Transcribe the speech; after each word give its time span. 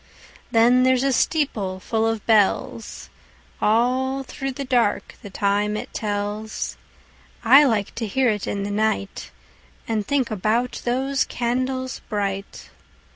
Then 0.49 0.81
there's 0.81 1.03
a 1.03 1.13
steeple 1.13 1.79
full 1.79 2.07
of 2.07 2.25
bells, 2.25 3.11
All 3.61 4.23
through 4.23 4.53
the 4.53 4.65
dark 4.65 5.13
the 5.21 5.29
time 5.29 5.77
it 5.77 5.93
tells.I 5.93 7.65
like 7.65 7.93
to 7.93 8.07
hear 8.07 8.29
it 8.29 8.47
in 8.47 8.63
the 8.63 8.71
nightAnd 8.71 10.07
think 10.07 10.31
about 10.31 10.81
those 10.85 11.23
candles 11.25 12.01
bright. 12.09 12.71